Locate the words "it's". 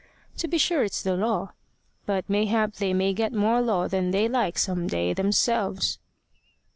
0.83-1.03